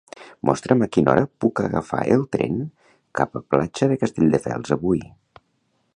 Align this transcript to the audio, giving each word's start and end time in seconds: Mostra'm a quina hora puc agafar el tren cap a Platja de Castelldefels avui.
Mostra'm 0.49 0.79
a 0.85 0.87
quina 0.95 1.11
hora 1.13 1.25
puc 1.43 1.61
agafar 1.65 1.99
el 2.15 2.25
tren 2.37 2.57
cap 3.21 3.39
a 3.41 3.45
Platja 3.55 3.93
de 3.93 3.99
Castelldefels 4.05 4.77
avui. 4.79 5.07